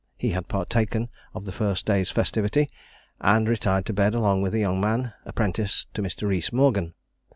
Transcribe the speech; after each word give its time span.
He 0.17 0.31
had 0.31 0.47
partaken 0.47 1.09
of 1.35 1.45
the 1.45 1.51
first 1.51 1.85
day's 1.85 2.09
festivity, 2.09 2.71
and 3.19 3.47
retired 3.47 3.85
to 3.85 3.93
bed 3.93 4.15
along 4.15 4.41
with 4.41 4.55
a 4.55 4.57
young 4.59 4.81
man, 4.81 5.13
apprentice 5.25 5.85
to 5.93 6.01
Mr. 6.01 6.27
Rees 6.27 6.51
Morgan. 6.51 6.95